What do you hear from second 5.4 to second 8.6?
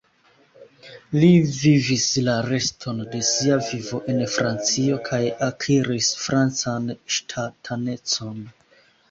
akiris francan ŝtatanecon.